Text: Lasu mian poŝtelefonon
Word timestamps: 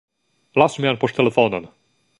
Lasu 0.61 0.85
mian 0.87 0.99
poŝtelefonon 1.05 1.73